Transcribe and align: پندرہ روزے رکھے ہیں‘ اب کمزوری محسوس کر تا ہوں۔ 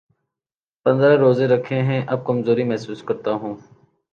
پندرہ 0.85 1.15
روزے 1.17 1.47
رکھے 1.47 1.81
ہیں‘ 1.81 2.01
اب 2.07 2.25
کمزوری 2.25 2.63
محسوس 2.63 3.03
کر 3.03 3.17
تا 3.23 3.31
ہوں۔ 3.31 3.55